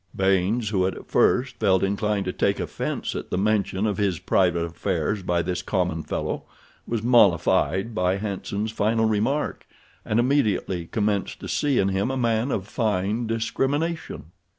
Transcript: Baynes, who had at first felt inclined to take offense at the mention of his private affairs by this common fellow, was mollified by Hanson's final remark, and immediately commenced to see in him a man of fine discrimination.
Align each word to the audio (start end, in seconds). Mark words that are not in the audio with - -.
Baynes, 0.15 0.69
who 0.69 0.85
had 0.85 0.95
at 0.95 1.05
first 1.11 1.59
felt 1.59 1.83
inclined 1.83 2.25
to 2.25 2.33
take 2.33 2.59
offense 2.59 3.15
at 3.15 3.29
the 3.29 3.37
mention 3.37 3.85
of 3.85 3.99
his 3.99 4.17
private 4.17 4.65
affairs 4.65 5.21
by 5.21 5.43
this 5.43 5.61
common 5.61 6.01
fellow, 6.01 6.41
was 6.87 7.03
mollified 7.03 7.93
by 7.93 8.17
Hanson's 8.17 8.71
final 8.71 9.05
remark, 9.05 9.67
and 10.03 10.19
immediately 10.19 10.87
commenced 10.87 11.39
to 11.41 11.47
see 11.47 11.77
in 11.77 11.89
him 11.89 12.09
a 12.09 12.17
man 12.17 12.49
of 12.49 12.67
fine 12.67 13.27
discrimination. 13.27 14.31